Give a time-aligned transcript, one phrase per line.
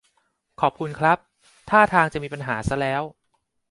[0.61, 1.17] ขอบคุณครับ
[1.69, 3.01] ท่าทางจะมีปัญหาซะแล้ว